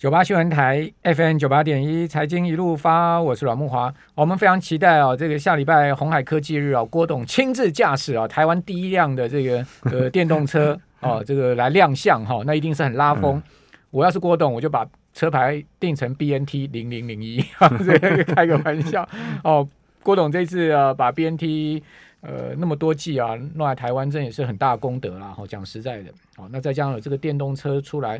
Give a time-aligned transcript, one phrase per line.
[0.00, 3.92] 九八新闻台 FM 九八点一财经一路发，我是阮木华。
[4.14, 13.36] 我们非常期待啊，这个下礼拜红海科技日啊，郭董亲自驾驶啊，台湾第一辆的这个呃 电动车哦、啊，这个来亮相哈、啊，那一定是很拉风。
[13.36, 13.42] 嗯、
[13.90, 17.44] 我要是郭董，我就把车牌定成 BNT 零零零一，
[17.84, 19.06] 这个开个玩笑
[19.44, 19.68] 哦。
[20.02, 21.82] 郭董这次啊，把 BNT
[22.22, 25.26] 呃那么多季啊弄来台湾，真也是很大功德啦。
[25.26, 28.18] 哈，讲实在的，哦，那再加上有这个电动车出来。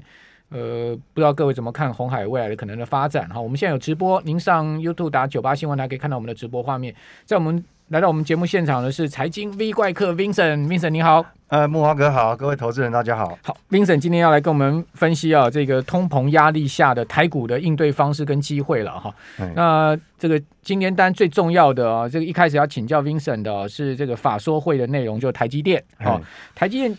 [0.50, 3.40] 呃，不知道各位怎么看红海未来的可能的发展哈？
[3.40, 6.92] 我们现在有直播，您上 YouTube 打九八新闻台可以看到我们的直播画面。
[7.24, 13.38] 在我们来到我们节目现场的是财经 V 怪客 Vincent，Vincent 你好，呃，木华哥好，各位投资人大家好。
[13.44, 19.14] 好，Vincent 今天要来跟我们分析啊，这个通膨压力下的台股的应对方式跟机会了哈。
[19.38, 25.80] 嗯、那这个今天单最重要的啊，这个一开始要请教 Vincent 的是这个法说会的内容，就台积电。
[25.98, 26.24] 好，嗯、
[26.56, 26.98] 台积电。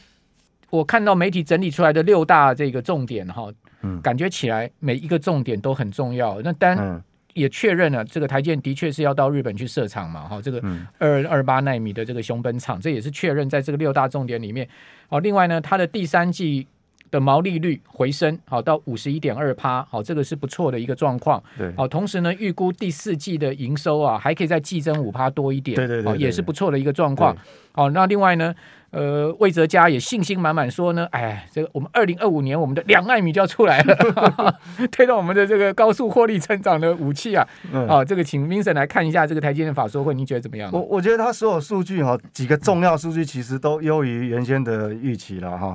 [0.71, 3.47] 我看到媒体整理出来的六大这个重点哈，
[3.81, 6.41] 嗯，感觉起来每一个重点都很重要。
[6.41, 7.03] 那当然
[7.33, 10.61] 也确认了，这个台积电的确是要到日本去设厂嘛，哈，这个
[10.97, 14.67] 二二八纳米的这个熊本厂，这也是确认在这个六大重点里面。
[15.09, 16.65] 哦，另外呢，它的第三季
[17.11, 21.43] 的毛利率回升，好到五十一点二趴，好，这个是不错的一个状况。
[21.57, 27.35] 对，好，同时呢，预估第四季的营收啊，还可以再季增五趴多一点，对对对，也是不错的一个状况。
[27.73, 28.55] 好，那另外呢？
[28.91, 34.59] 呃，魏哲家也信心满满说呢，哎，这个我们二零二五年我们的两奈米就要出来了，
[34.91, 37.47] 推动我们的这个高速获利成长的武器啊。
[37.71, 40.69] 嗯、啊，这个请 Vincent 来看一下这个台积电法说会，您觉得怎么样？
[40.73, 45.73] 我我觉得它所有数据哈，几个重要数据其实都优于原先的预期了哈。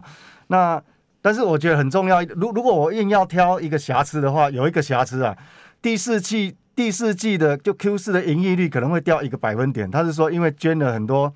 [0.48, 0.79] 那
[1.27, 5.37] 但是我觉得很重要，如如果我硬要挑一个瑕疵的话，有一个瑕疵啊，
[5.83, 9.91] 第四季第四季的就 Q 四的盈利率可能会掉一个百分点。
[9.91, 11.35] 他是说因为捐了很多。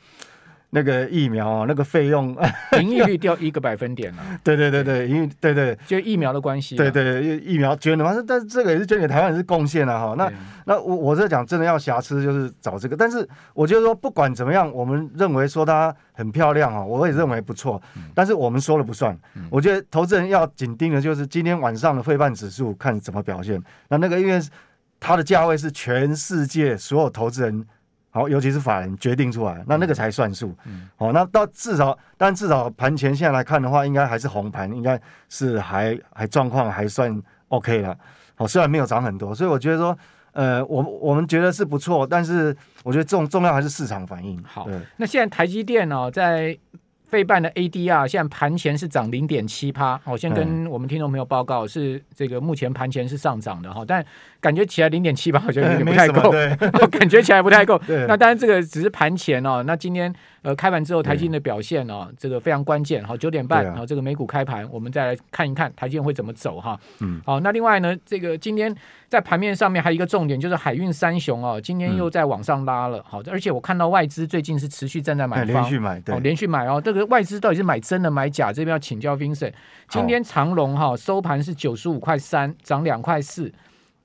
[0.73, 2.37] 那个疫苗啊，那个费用，
[2.81, 4.23] 盈利率掉一个百分点 了。
[4.45, 6.77] 对对对对，因为对对，就疫苗的关系。
[6.77, 10.15] 对对，疫苗捐的嘛，但是这个也是捐给台湾，也是贡献了哈。
[10.17, 10.33] 那
[10.67, 17.83] 那我我在讲，真的要瑕疵就是找这个，但是我觉得说不管怎么样，我们认为说它很漂亮啊，我也认为不错。
[18.15, 19.19] 但是我们说了不算，
[19.50, 23.61] 我觉得投资人要紧盯的就是今天晚上的费半指数看怎么表现。
[23.89, 24.41] 那那个因为
[25.00, 27.67] 它的价位是全世界所有投资人。
[28.10, 30.54] 好，尤其是法人决定出来，那那个才算数。
[30.97, 37.97] 好、那到至少，但至少盘前现在来看的话，应该还是红盘，应该是还还状况还算 OK 了。
[38.34, 39.99] 好、哦，虽然没有涨很多，所以我觉得说，
[40.32, 44.43] 呃，我我们觉得是不错，但是我觉得重重要还是市场反应。
[44.44, 46.59] 好，那现在台积电呢、哦，在。
[47.10, 54.06] 费半的 ADR 现在盘前是涨零点七趴，我先跟我们听众朋友报告，是这个目前盘前是上涨的哈，但
[54.41, 56.31] 感觉起来零点七趴好像有点不太够，
[56.91, 57.81] 感觉起来不太够。
[58.09, 60.12] 那当然这个只是盘前哦，那今天
[60.43, 63.05] 呃开盘之后台积电的表现哦，这个非常关键。
[63.05, 66.79] 好，九点半然后这个美股开盘，我们再来看一看台积电会怎么走哈。
[67.00, 68.75] 嗯，好，那另外呢，这个今天。
[69.11, 73.05] 在盘面上面还有一个重点，就是海运三雄哦，今天又在往上拉了。
[73.05, 76.81] 好，而且我看到外资最近是持续站在买方，连续买，对，连续买哦。
[76.81, 78.53] 这个外资到底是买真的买假？
[78.53, 79.53] 这边要请教 Vincent。
[79.89, 83.53] 今天长荣哈收盘是九十五块三，涨两块四。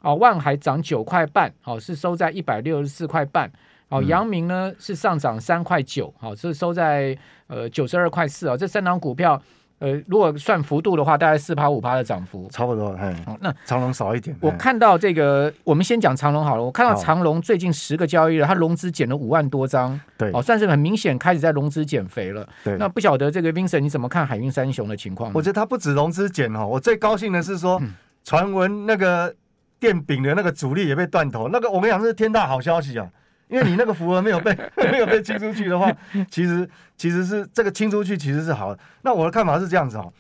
[0.05, 3.51] 哦，万海涨九块半，好，是收在一百六十四块半。
[3.89, 7.17] 哦，阳明呢是上涨三块九，好，是收在
[7.47, 8.55] 呃九十二块四啊。
[8.55, 9.41] 这三档股票。
[9.77, 12.94] 呃，如果算幅度的话，大概四趴五趴的涨幅，差不多。
[12.94, 14.35] 哎，哦、那长隆少一点。
[14.39, 16.63] 我看到这个，我们先讲长隆好了。
[16.63, 22.47] 我看到长隆最近十个交易日，它融资减了五万多张，对，哦，算是很明显开始在融资减肥了。
[22.63, 25.29] 对，那不晓得这个 Vincent 你怎么看海运三雄的情况？
[25.35, 27.79] 我觉得它不止融资减哦，我最高兴的是说，
[28.23, 29.35] 传闻、嗯、那个
[29.80, 33.08] 电饼的那个主力也被断头，那个我跟你讲，是天大好消息啊！
[33.47, 34.58] 因为你那个符文没有被
[34.91, 35.91] 没有被清出去的话，
[36.31, 38.81] 其实其实是这个清出去其实是好的。
[39.03, 40.12] 那我的看法是这样子哦，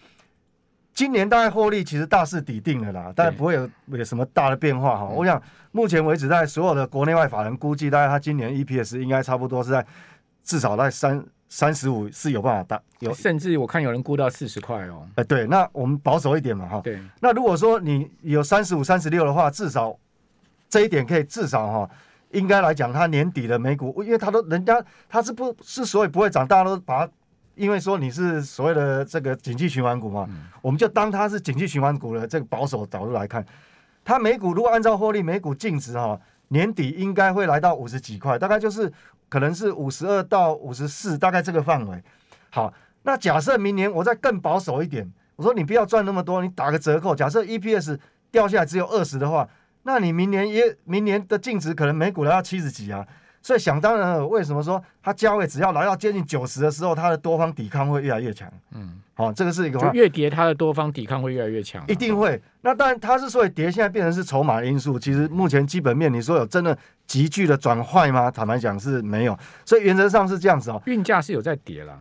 [0.93, 5.05] 今年大概获利其实大势底定了啦，但不会有有什么大的变化哈。
[5.05, 5.41] 我想
[5.71, 9.85] 目前为止，在所有的国内外法人估计，大概他今年 EPS 应该差不多是在
[10.43, 15.07] 至少在三三十五是有办法大有，甚至我看有人估到四十块哦。
[15.15, 16.81] 哎，对，那我们保守一点嘛哈。
[16.83, 16.99] 对。
[17.21, 19.97] 那如果说你有三十五、三十六的话，至少
[20.67, 21.89] 这一点可以至少哈。
[22.31, 27.11] 应该来讲，它年底的美股，因为它都人家它是不是所以不会涨，大家都把它，
[27.55, 33.45] 因为说你是所谓的这个景气循环股嘛，嗯、我们就当它是景气循环股的这个保守角度来看，
[34.03, 36.19] 它美股如果按照获利，美股净值哈，
[36.49, 38.91] 年底应该会来到五十几块，大概就是
[39.29, 42.03] 可能是五十二到五十四，大概这个范围。
[42.49, 42.73] 好，
[43.03, 47.99] 那假设明年我再更保守一点，我说你不要赚那么多，你打个折扣，假设 EPS
[48.31, 49.47] 掉下来只有二十的话。
[49.87, 53.05] 那你明年也明年的净值可能每股都要七十几啊，
[53.45, 58.51] 所以想当然，为什么说它价位只要来到接近九十的时候，它的多方抵抗会越来越强？
[58.71, 59.79] 嗯，好、哦，这个是一个。
[59.93, 61.83] 越跌，它的多方抵抗会越来越强。
[61.87, 62.41] 一定会。
[62.61, 64.97] 那当然，它之所以跌，现在变成是筹码因素。
[64.97, 66.75] 其实目前基本面，你说有真的
[67.05, 68.31] 急剧的转坏吗？
[68.31, 69.37] 坦白讲是没有。
[69.63, 70.81] 所以原则上是这样子哦。
[70.87, 71.95] 运价是有在跌了，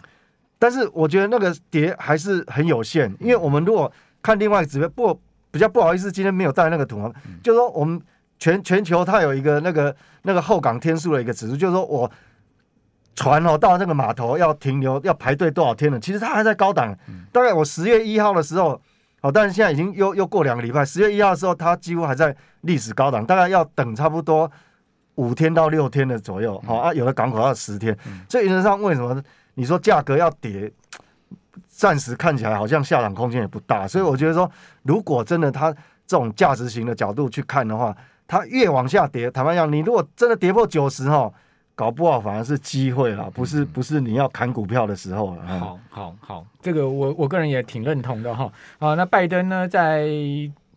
[0.59, 3.15] 但是我觉得那个跌还是很有限。
[3.21, 3.93] 因为我们如果
[4.23, 5.21] 看另外一个指标，不
[5.51, 8.01] 比较不好意思，今天没有带那个图啊，嗯、就是说我们。
[8.45, 12.11] 全全球它有一个那个那个后港天数的一个指数，就是说我
[13.15, 15.99] 船哦到那个码头要停留要排队多少天了？
[15.99, 16.95] 其实它还在高档。
[17.33, 18.79] 大概我十月一号的时候，
[19.23, 24.51] 哦，但是现在已经又又过两个礼拜，十月一号的时候它几乎还在历史高档，大概要等差不多
[25.15, 26.63] 五天到六天的左右。
[26.67, 27.97] 好啊，有的港口要十天。
[28.29, 29.19] 所以原则上为什么
[29.55, 30.71] 你说价格要跌？
[31.67, 33.89] 暂时看起来好像下档空间也不大。
[33.89, 34.51] 所以我觉得说，
[34.83, 35.73] 如果真的它
[36.07, 41.33] 这种价值型的角度去看的话，它越往下跌，坦白讲，你如果真的跌破九十哈，
[41.75, 45.59] 搞不好反而是机会了，不是不是你要砍股票的时候了。
[45.59, 48.51] 好好好，这个我我个人也挺认同的哈。
[48.79, 50.09] 啊，那拜登呢，在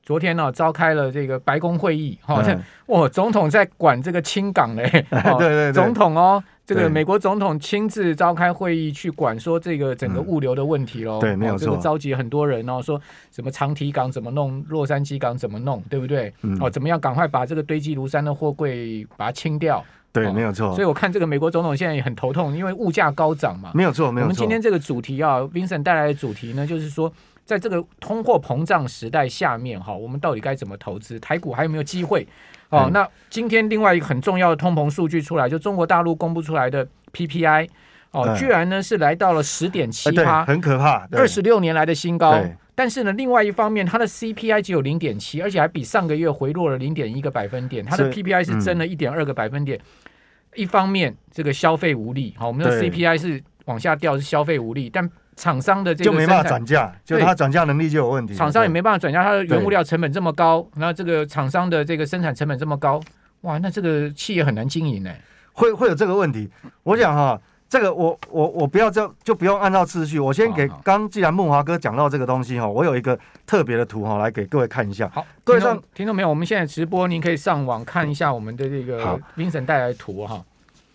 [0.07, 6.41] 昨天呢、啊、召开了这个白宫会议，哈、嗯，哇，总统在管这个清港嘞， 对对对，总统哦。
[6.65, 13.01] 这个美国总统亲自召开会议去管说这个整个物流的问题喽、嗯，对，没有错，这个召集很多人哦，说
[13.31, 16.33] 什么长堤港怎么弄，洛杉矶港怎么弄，对不对？
[16.41, 19.83] 嗯、哦，怎么样赶快把这个堆积如山的货柜把它清掉？
[20.13, 20.73] 对，哦、没有错。
[20.73, 23.71] 所以我看这个美国总统现在也很头痛，因为物价高涨嘛。
[23.73, 24.27] 没有错，没有错。
[24.27, 27.11] 我们今天这个主题啊，Vincent 带来的主题呢，就是说
[27.47, 31.19] 在这个通货膨胀时代下面哈，我们到底该怎么投资？
[31.19, 32.27] 台股还有没有机会？
[32.69, 36.87] 哦、嗯，那今天另外一个很重要的通膨数据出来，就中国大陆公布出来的。
[37.13, 37.67] PPI
[38.11, 42.43] 哦、嗯，居然呢是来到了十点七八，很可怕，二十六年来的新高。
[42.75, 47.83] 但是呢，另外一方面，它的 CPI 只有零点七，而且还比上个月回落了零点一个百分点。
[47.83, 50.61] 它的 PPI 是增了一点二个百分点、嗯。
[50.61, 58.33] 一方面，这个消费无力，好，我们的 CPI 是往下掉，是消费无力，但厂商的这个就没办法转嫁，就它转嫁能力就有问题。
[58.33, 62.99] 厂商也没办法转嫁，它的原物料成本这么高，那这个厂商的这个生产成本这么高，
[63.41, 65.21] 哇，那这个企业很难经营呢、欸。
[65.53, 66.49] 会会有这个问题，
[66.83, 75.09] 我想哈，这个我我我不要就就不用按照次序，我先给刚既然梦华哥讲到这个东西哈，我有一个特别的图哈，来给各位看一下。
[75.13, 76.29] 好，各位上听众没有？
[76.29, 80.43] 我们现在直播，您可以上网看一下我们的这个 Vincent 带来的图哈。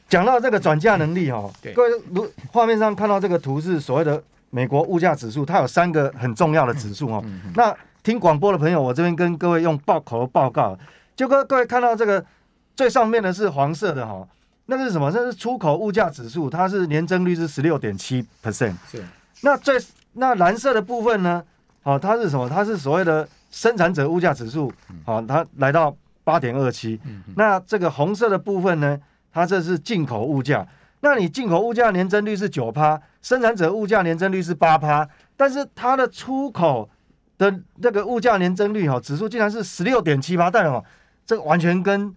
[0.09, 4.23] 讲到这个转嫁能力哈，各位如画面上看到这个图是所谓的
[4.55, 7.25] 美国物价指数，它有三个很重要的指数哦。
[7.57, 10.79] 那听广播的朋友，我这边跟各位用报口头报告，
[11.17, 12.23] 就各各位看到这个
[12.77, 14.29] 最上面的是黄色的哈。
[14.67, 15.11] 那个是什么？
[15.11, 18.75] 这是出口物价指数，它是年增率是十六点七 percent。
[18.91, 19.03] 是。
[19.41, 19.81] 那最
[20.13, 21.43] 那蓝色的部分呢？
[21.83, 22.47] 好、哦，它是什么？
[22.47, 24.71] 它是所谓的生产者物价指数。
[25.05, 27.01] 好、哦，它来到八点二七。
[27.37, 29.01] 那这个红色的部分呢？
[29.33, 30.67] 它这是进口物价。
[31.03, 35.07] 那你进口物价年增率是九趴，生产者物价年增率是八趴，
[35.37, 36.89] 但是它的出口
[37.37, 40.85] 的那个物价年增率哈指数竟然是十六点七八，代表
[41.27, 42.15] 这个完全跟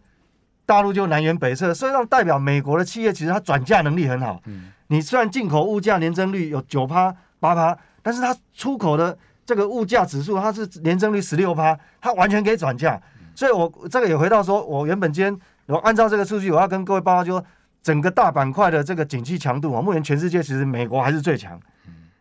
[0.67, 4.39] 大陆就南辕北辙，所以让代表美国的企业其实它转嫁能力很好。
[4.45, 13.01] 嗯，你虽然进口物价年增率有九趴八趴，但是它出口的这个物价指数它是年增率十六趴，它完全可以转嫁。
[13.33, 17.45] 所以我这个也回到说，我原本今天我按照这个数据，我要跟各位报告，就说
[17.85, 21.61] 整个大板块的这个景气强度啊，目前全世界其实美国还是最强。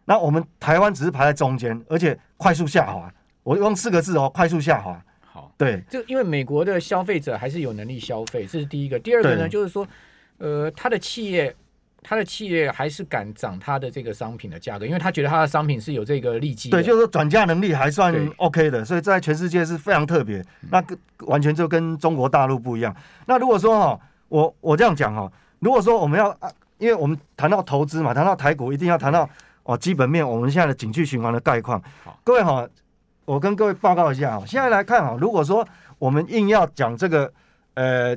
[0.05, 3.11] 那我们台湾只是排在中间，而且快速下滑。
[3.43, 5.03] 我用四个字哦，快速下滑。
[5.23, 8.99] 好对，就因为美国的消费者还是有能力消费，这是第一个。
[8.99, 9.89] 第二个呢，就是说，
[10.37, 11.57] 呃，他的企业，
[12.03, 16.69] 他的企业还是敢涨他的这个商品的价格，因为他觉得他的商品是有这个利基。
[16.69, 20.45] 对，就是说转嫁能力还算 OK 的，所以在全世界是非常特别。
[20.71, 22.95] 那个完全就跟中国大陆不一样。
[23.25, 25.33] 那如果说哈，我我这样讲哈，
[25.65, 29.29] 如果说我们要啊，因为我们谈到投资嘛，谈到台股，一定要谈到
[29.65, 31.83] 哦基本面，我们现在的景气循环的概况。
[32.23, 32.69] 各位哈。
[33.27, 35.67] 我跟各位报告一下啊，现在来看啊，如果说
[35.99, 37.33] 我们硬要讲这个，
[37.73, 38.15] 呃，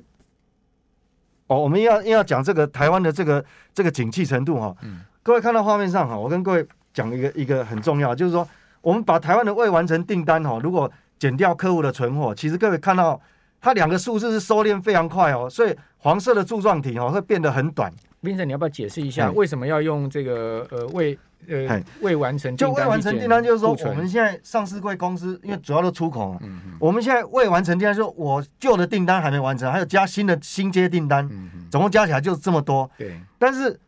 [1.48, 3.42] 哦，我们要硬要讲这个台湾的这个
[3.74, 8.46] 这个景气程度哈，嗯，各位看到画面上哈，我跟各位讲一个一个很重要，就是说
[8.82, 13.18] 我们把台湾的未完成订单哈，如果减掉客户的存货，其实各位看到
[13.60, 17.92] 它两个数字是收敛非常快哦，所以黄色的柱状体哦会变得很短。
[18.22, 21.18] Vincent，你要不要解释一下为什么要用这个呃未？
[21.48, 32.90] 呃，未完成就未完成订单，就是说我们现在上市柜公司，因为主要都出口嘛，嗯嗯，我们现在未完成订单，就是我旧的订单还没完成，还有加新的新接订单，嗯，总共加起来就这么多。
[32.98, 33.80] 对，但是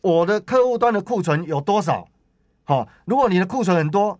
[0.00, 2.06] 我的客户端的库存有多少？
[2.64, 4.18] 好，如果你的库存很多，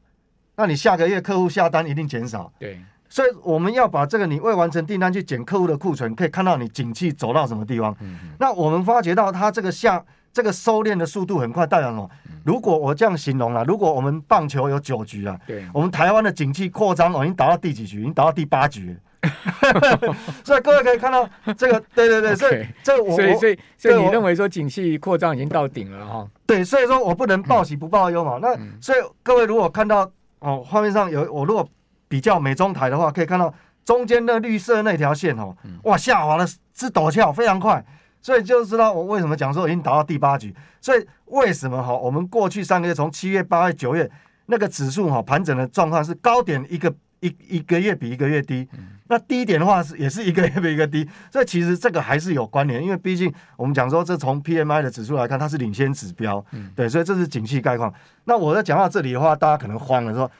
[0.55, 2.51] 那你下个月客户下单一定减少。
[2.61, 7.95] 对，所以我们要把这个你未完成订单去减客户的库存，可以看到你景气走到什么地方。
[8.39, 10.03] 那我们发觉到它这个下
[10.33, 12.09] 这个收敛的速度很快，代表什么？
[12.45, 18.01] 如果我这样形容了，如果我们棒球有九局啊，对，我们台湾的景气扩张，我已经达到第几局？
[18.01, 18.97] 已经达到第八局。
[20.43, 26.27] 所以各位可以看到这个，对对对，所以这我所以所以所以你认为说景气扩张已经到顶了哈？
[26.47, 28.39] 对，所以说我不能报喜不报忧嘛。
[28.41, 31.69] 那所以各位如果看到哦，画面上有我如果
[32.11, 37.83] 比较美中台的话，可以看到中间的绿色那条线哦，哇，下滑的是陡峭，非常快。
[38.21, 40.53] 所以就知道我为什么讲说已经达到第八局。
[40.81, 41.95] 所以为什么哈？
[41.95, 44.11] 我们过去三个月，从七月、八月、九月
[44.47, 48.69] 那个指数哈盘整的状况是高点一个一一个月比一个月低，
[49.09, 51.09] 那低点的话是也是一个月比一个低。
[51.33, 57.93] 所以其实这个还是有关联，因为毕竟我们讲说这从 PMI 的指数来看，它是领先指标，对，所以这是景气概况。
[58.25, 60.31] 那我在讲到这里的话，大家可能慌了，说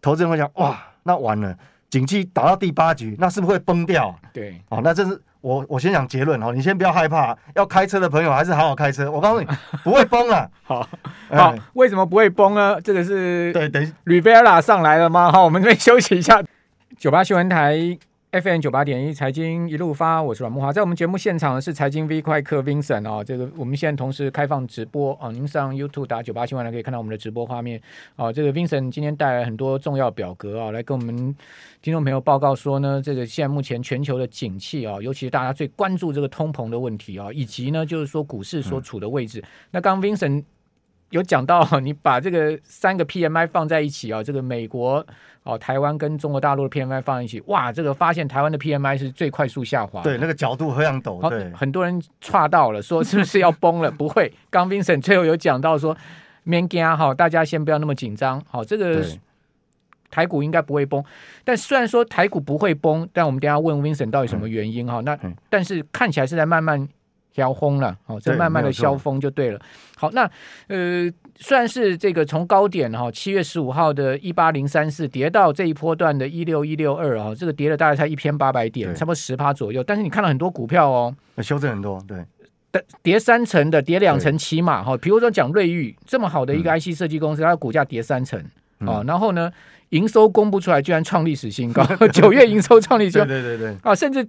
[0.00, 1.56] 投资人会讲哇，那完了，
[1.90, 4.14] 景气打到第八局，那是不是会崩掉？
[4.32, 5.20] 对，哦，那这是。
[5.40, 9.08] 我我先讲结论哦，你先不要害怕，要开车的朋友还是好好开车。
[9.08, 9.46] 我告诉你，
[9.84, 10.50] 不会崩了。
[10.64, 10.86] 好，
[11.30, 12.80] 好，为什么不会崩呢？
[12.80, 15.30] 这个是对，等 Rivera 上来了吗？
[15.30, 16.42] 好，我们这边休息一下。
[16.98, 17.96] 九八新闻台。
[18.30, 27.80] FM 九八点一财经一路发，我是阮慕华，在我们节目现场的是财经 V 快客 Vincent 啊，这个我们现在同时开放直播啊，您上 YouTube 打九八新闻来可以看到我们的直播画面
[28.16, 28.30] 啊。
[28.30, 31.34] 这个 Vincent 今天带来很多重要表格啊，来跟我们
[31.80, 39.42] 听众朋友报告说呢，这个现在目前全球的景气啊，尤其是大家最关注这个通膨的问题啊，以及呢就是说股市所处的位置。
[39.70, 40.44] 那刚刚 Vincent
[41.08, 45.06] 有讲到，你把这个三个 PMI 放在一起啊，这个美国。
[45.48, 50.02] 哦，台湾跟中国大陆的 PMI 放在一起，哇，这个发现台湾的 PMI 是最快速下滑。
[50.02, 51.26] 对，那个角度非常陡。
[51.30, 53.90] 对，很多人岔到了，说是不是要崩了？
[53.96, 54.30] 不会。
[54.50, 55.96] 刚 Vincent 最后有讲到说，
[56.44, 58.38] 免惊哈，大家先不要那么紧张。
[58.50, 59.02] 好，这个
[60.10, 61.02] 台股应该不会崩。
[61.44, 65.00] 但虽然说台股不会崩，但我们等下问 Vincent 到底什么原因哈？
[65.00, 66.86] 嗯、那但是看起来是在慢慢。
[67.34, 69.60] 消风了，哦，这慢慢的消风就对了。
[69.96, 70.28] 好，那
[70.66, 71.08] 呃，
[71.40, 79.82] 虽然是这个从高点哈，七月十五号的一八零三四跌到这一波段的一六一六二啊，这个跌了大概才一千八百点，差不多十趴左右。
[79.84, 84.96] 但是你看到很多股票哦，修正很多，对，跌三成的，跌两成起码哈。
[84.96, 88.38] 比如说讲瑞昱这么好的一个 IC 设计公司，它的股价跌三成
[88.80, 89.50] 啊，然后呢，
[89.90, 94.28] 营收公布出来居然创历史新高， 九月营收创历史新高，对对对啊，甚至。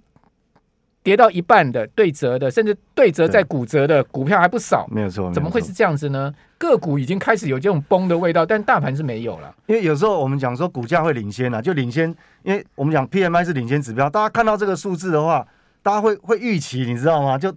[1.09, 5.33] 跌到一半的对折的，甚至对折再骨折的股票还不少，没有错。
[5.33, 6.31] 怎么会是这样子呢？
[6.59, 9.51] 个股已经开始有这种崩的味道，但大盘是没有了。
[9.65, 15.43] 因为有时候我们讲说股价会领先啊，就领先，因为我们讲 PMI 是领先指标，大家看到这个数字的话，
[15.81, 17.39] 大家会会预期，你知道吗？
[17.39, 17.51] 就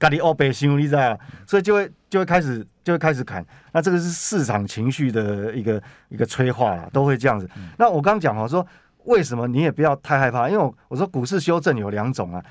[0.00, 1.16] 咖喱欧北新，你知道，
[1.46, 3.46] 所以就会就会开始就会开始砍。
[3.70, 7.48] 那这个是市场情绪的一个一个催化啦，都会这样子。
[7.56, 8.66] 嗯、那我刚刚讲我说
[9.04, 10.48] 为什么你也不要太害怕？
[10.48, 12.42] 因为我我说股市修正有两种啊。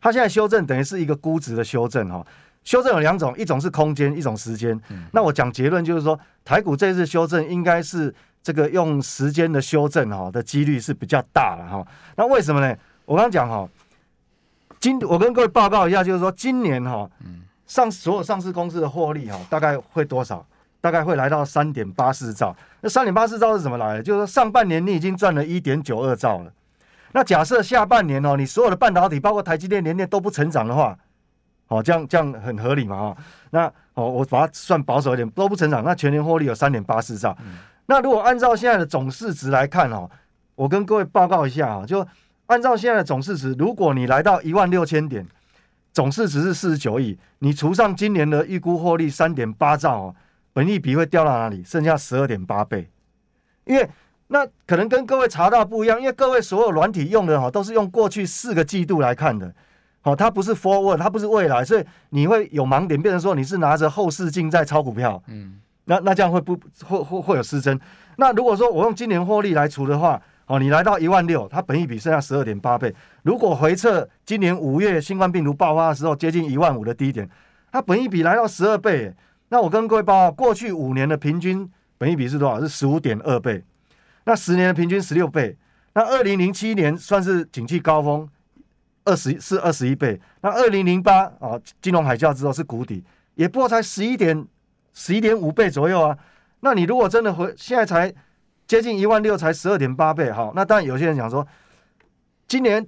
[0.00, 2.24] 它现在修正等于是一个估值的修正哈，
[2.64, 4.80] 修正有两种，一种是空间，一种时间。
[5.12, 11.86] 那我讲结论就是说，台股这次修正应该是这个用时间的修正哈的几率是比较大了哈。
[12.16, 12.76] 那为什么呢？
[13.04, 13.68] 我刚刚讲哈，
[14.78, 17.10] 今我跟各位报告一下，就是说今年哈，
[17.66, 20.46] 上所有上市公司的获利哈，大概会多少？
[20.80, 22.54] 大概会来到三点八四兆。
[22.82, 24.02] 那三点八四兆是怎么来的？
[24.02, 26.52] 就是说上半年你已经赚了一点九二兆了。
[27.12, 30.96] 那假设下半年哦，你所有的半导体，包括台积电、联电都不成长的话，
[31.68, 32.96] 哦，这样这样很合理嘛？
[32.96, 33.16] 哦，
[33.50, 37.34] 那哦，我把它算保守一点，都不成长，那全年获利有三点八四兆。
[37.40, 40.10] 嗯、那如果按照现在的总市值来看哦，
[40.54, 42.06] 我跟各位报告一下啊，就
[42.46, 45.26] 按照现在的总市值，如果你来到一万六千点，
[45.92, 50.16] 总市值是四十九亿，你除上今年的预估获利三点八兆哦，
[50.52, 51.64] 本益比会掉到哪里？
[51.64, 52.90] 剩下十二点八倍，
[53.64, 53.88] 因为。
[54.28, 59.52] 那可能跟各位查到不一样，因为各位所有软体用的哈，都是用过去四个季度来看的，
[60.02, 66.54] 好，它不是 forward，它不是未来，所以你会有盲点，变成说你是拿着后视镜在炒股票，嗯，那那这样会不
[66.84, 67.80] 会会会有失真？
[68.16, 77.26] 那如果说我用今年获利来除的话，哦，你来到一万六，它本益比剩下十二点八倍，如果回测今年五月新冠病毒爆发的时候接近一万五的低点，
[77.72, 79.10] 它本益比来到十二倍，
[79.48, 81.66] 那我跟各位报告，过去五年的平均
[81.96, 82.60] 本益比是多少？
[82.60, 83.64] 是十五点二倍。
[84.28, 85.56] 那十年的平均十六倍，
[85.94, 88.28] 那二零零七年算是景气高峰，
[89.06, 90.20] 二十是二十一倍。
[90.42, 93.02] 那二零零八啊，金融海啸之后是谷底，
[93.36, 94.46] 也不过才十一点
[94.92, 96.14] 十一点五倍左右啊。
[96.60, 98.12] 那你如果真的回现在才
[98.66, 101.48] 接近一万六，才十二点八倍，哈，那当然有些人讲说，
[102.46, 102.86] 今年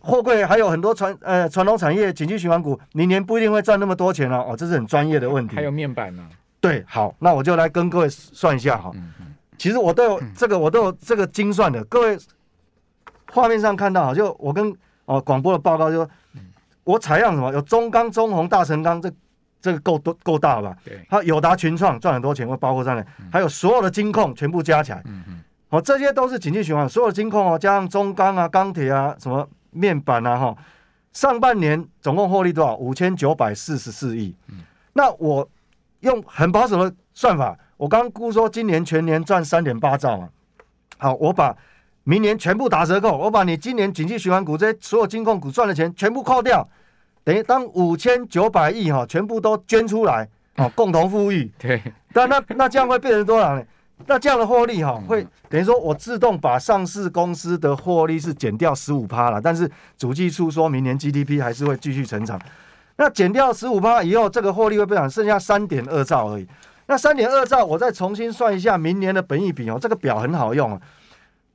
[0.00, 4.46] 货柜还有很多传呃传统产业景气循环股，明年不一定会赚那么多钱哦。
[4.48, 5.54] 哦，这是很专业的问题。
[5.54, 6.28] 还有面板呢？
[6.60, 8.90] 对，好，那我就来跟各位算一下哈。
[8.94, 9.12] 嗯
[9.62, 11.84] 其实我都有这个，我都有这个精算的。
[11.84, 12.18] 各位，
[13.30, 16.10] 画面上看到，就我跟哦广播的报告就说，
[16.82, 17.52] 我采样什么？
[17.52, 19.08] 有中钢、中红、大成钢，这
[19.60, 20.76] 这个够多够大吧？
[20.84, 30.56] 对，还有友达、群创赚很多钱，会包括在内，还有所有的金控全部加起来，嗯嗯，哦，这些都是景气循环，所有的金控哦，加上中钢啊、钢铁啊、什么面板啊，哈，
[31.12, 32.74] 上半年总共获利多少？
[32.74, 34.34] 五千九百四十四亿。
[34.94, 35.48] 那我
[36.00, 40.28] 用很保守的算法，我刚估说今年全年赚三点八兆嘛。
[40.98, 41.56] 好，我把
[42.04, 46.68] 明年全部打折扣，我把你今年景气循环股这些所有金控股赚的钱全部扣掉。
[47.24, 51.50] 等于当五千九百亿哈，全部都捐出来，哦， 共同富裕。
[51.58, 51.80] 对，
[52.12, 53.62] 但那那这样会变成多少呢？
[54.06, 62.40] 那这样的获利哈，会等于说我自动把上市公司的获利是减掉十五趴了，但是主计处说明年 GDP 还是会继续成长。
[62.96, 66.48] 那减掉十五趴以后，这个获利会变成剩下三点二兆而已。
[66.86, 70.80] 那三点二兆，我再重新算一下明年的本益比哦，这个表很好用啊。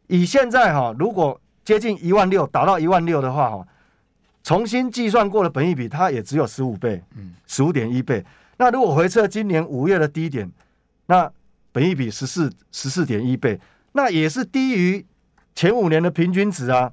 [0.07, 3.67] 以现在哈，如果接近一万六，达到一万六的话哈。
[4.43, 8.23] 重新计算过的本益比，它也只有十五倍，嗯，十五点一倍。
[8.55, 10.49] 那如果回测今年五月的低点，
[11.07, 11.29] 那
[11.73, 13.59] 本益比十四十四点一倍，
[13.91, 15.05] 那也是低于
[15.53, 16.89] 前五年的平均值啊。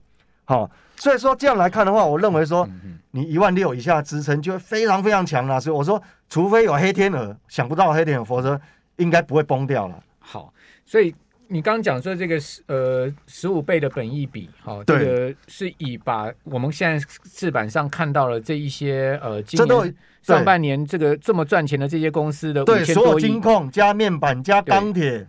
[0.47, 2.69] 好，所以说这样来看的话，我认为说
[3.11, 5.61] 你一万六以下支撑就会非常非常强了。
[5.61, 8.61] 所以我说，除非有黑天鹅，想不到黑天鹅，否则
[8.97, 10.03] 应该不会崩掉了。
[10.19, 10.53] 好，
[10.85, 11.15] 所以。
[11.47, 25.25] 你刚刚讲说这个十呃十五倍的本益比，好、哦，这个是以把我们现在市板上看到了这一些呃今年上半年这个这么赚钱的这些公司的对所有金控加面板加钢铁，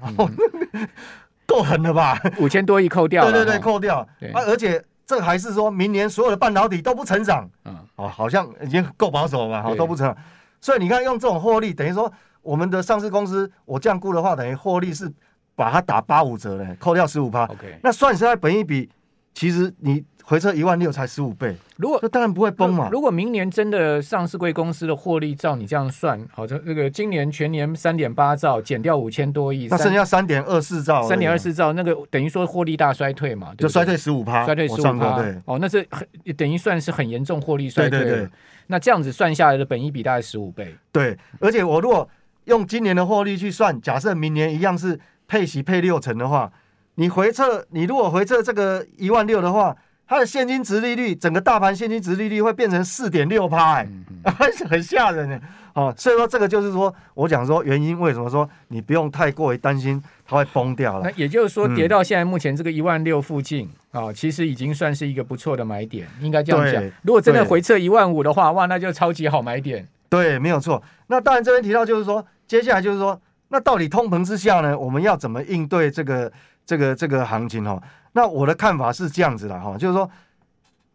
[1.45, 2.17] 够狠了吧？
[2.39, 3.97] 五千多亿扣掉，对对对，扣掉。
[4.33, 9.63] 啊，而且这还是说明年所有的半导体都不成长，嗯，哦，好像已经够保守了吧？
[9.63, 10.17] 好，都不成长。
[10.59, 15.11] 所以你看用这种获利，等于说我们的上市公司，我这样估的话，等于获利是。
[15.57, 18.89] 把它打八五折嘞，扣掉十五趴，OK，那算下来本一比，
[19.33, 22.89] 其实你回撤一万六才十五倍，如果这当然不会崩嘛。
[22.91, 38.29] 如果明年真的上市贵公司的获利照你这样算，好像那个今年全年三点八兆，减掉五千多亿，那剩下三点二四兆，三点二四兆，那个等于说获利大衰退嘛，对对就衰退十五趴，衰退十五趴，对，哦，那是很等于算是很严重获利衰退，对对对。
[38.67, 42.09] 那这样子算下来的本益比大概十五倍，对，而且我如果
[42.45, 44.99] 用今年的获利去算，假设明年一样是。
[45.27, 46.51] 配息配六成的话，
[46.97, 49.75] 你回撤，你如果回撤这个一万六的话，
[50.07, 53.87] 它的现金值利率，整个大盘现金值利率会变成四点六趴，哎，
[54.69, 55.39] 很吓人呢。
[55.73, 61.01] 哦，所以说这个就是说我讲说原因，为什么说你不用太过于担心它会崩掉了？
[61.03, 66.81] 那也就是说，跌到现在目前这个一万六附近啊、嗯哦，其实已经算是一个不错的买点，应该这样讲。
[67.01, 69.85] 如果真的回撤一万五的话，哇，那就超级好买点。
[70.07, 70.81] 对，没有错。
[71.07, 73.19] 那当然这边提到就是说，接下来就是说。
[73.49, 74.77] 那到底通膨之下呢？
[74.77, 76.29] 我们要怎么应对这个
[76.65, 77.81] 这个这个行情哈？
[78.13, 80.09] 那我的看法是这样子的哈，就是说，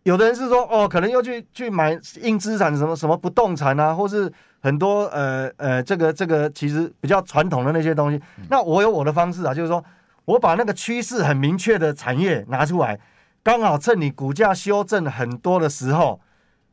[0.02, 8.20] 有的人是说哦，可能又去去买硬资产，什么什么不动产啊，或是很多呃呃这个这个其实比较传统的那些东西。
[8.48, 9.84] 那我有我的方式啊，就是说
[10.24, 12.98] 我把那个趋势很明确的产业拿出来，
[13.42, 16.20] 刚好趁你股价修正很多的时候，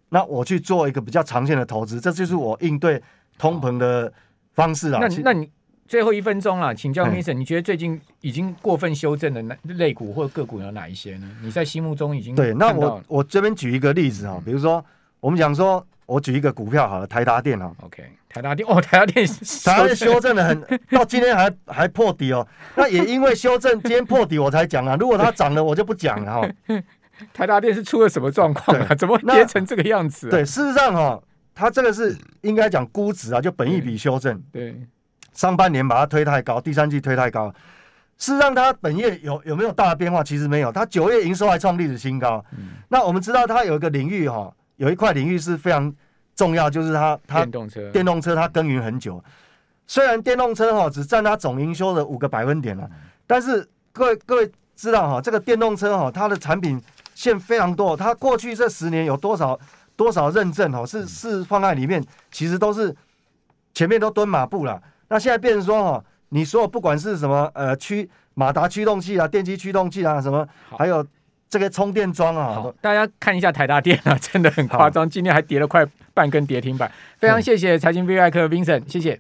[0.10, 3.04] 那我去做一个比较长线的投资，这就是我应对
[3.38, 4.12] 通膨的
[4.54, 5.00] 方式啊。
[5.02, 5.52] 那那你。
[5.88, 11.30] 最后一分钟了，请教 Vincent，你觉得最近已经过分修正的那类股或个股有哪一些呢？
[11.42, 12.54] 你在心目中已经对？
[12.54, 14.84] 那我我这边举一个例子哈，比如说
[15.20, 22.46] 我们讲说，我举一个股票好了，台达电哈，OK，台达电 哦，台达电，台达电修正的很，到今天还还破底哦。
[22.76, 24.96] 那也因为修正，今天破底我才讲啊。
[25.00, 26.50] 如果它涨了，我就不讲了哈。
[27.34, 28.94] 台达电是出了什么状况啊？
[28.94, 30.30] 怎么跌成这个样子？
[30.30, 31.22] 对，事实上哈，
[31.56, 34.76] 它这个是应该讲估值啊，就本益比修正，对。
[35.38, 37.54] 上半年把它推太高，第三季推太高，
[38.18, 40.24] 事实上它本业有有没有大的变化？
[40.24, 42.44] 其实没有，它九月营收还创历史新高。
[42.58, 45.94] 嗯、那我们知道它有一个领域哈，有一块领域是非常
[46.36, 49.24] 重要，就是它它电动车，电动车它耕耘很久。
[49.86, 52.90] 虽然电动车哈只占它总营收的五个百分点了，
[53.28, 56.82] 但是各位各位知道哈，这个电动车哈它的产品
[57.14, 59.58] 线非常多，它过去这十年有多少
[59.96, 62.96] 多少认证哈是是放在里面，其实都是
[63.76, 64.82] 前面都蹲马步了。
[65.10, 71.06] 那现在变成说哈，你说不管是什么呃驱马达驱动器啊、电机驱动器啊什么，还有
[71.50, 76.92] 这个充电桩啊，大家看一下台大电啊， 真的很夸张，今天还跌了快半根跌停板。
[77.18, 79.20] 非常谢谢财经 V I 客 Vincent，谢谢。